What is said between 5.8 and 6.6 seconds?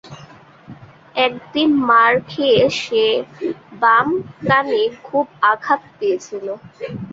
পেয়েছিল।